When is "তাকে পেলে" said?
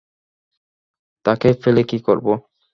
1.25-1.83